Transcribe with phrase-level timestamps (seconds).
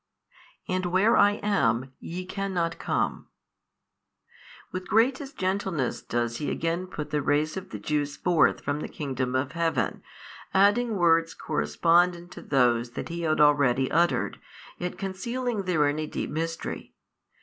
[0.67, 3.27] And where I am, YE cannot come.
[4.71, 8.87] With greatest gentleness does He again put the race of the Jews forth from the
[8.87, 10.01] kingdom of Heaven,
[10.55, 14.39] adding words correspondent to those that He had already uttered,
[14.79, 16.95] yet concealing therein a deep Mystery.